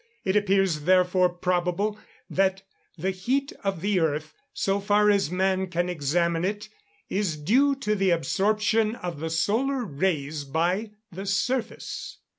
It 0.25 0.35
appears 0.35 0.85
therefore 0.85 1.29
probable, 1.29 1.99
that 2.27 2.63
the 2.97 3.11
heat 3.11 3.53
of 3.63 3.81
the 3.81 3.99
earth, 3.99 4.33
so 4.51 4.79
far 4.79 5.11
as 5.11 5.29
man 5.29 5.67
can 5.67 5.89
examine 5.89 6.43
it, 6.43 6.69
is 7.07 7.37
due 7.37 7.75
to 7.75 7.93
the 7.93 8.09
absorption 8.09 8.95
of 8.95 9.19
the 9.19 9.29
solar 9.29 9.85
rays 9.85 10.43
by 10.43 10.89
the 11.11 11.27
surface. 11.27 12.17